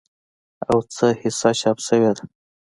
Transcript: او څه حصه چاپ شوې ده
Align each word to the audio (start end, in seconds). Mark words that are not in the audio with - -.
او 0.69 0.77
څه 0.95 1.07
حصه 1.21 1.49
چاپ 1.59 1.77
شوې 1.87 2.11
ده 2.17 2.23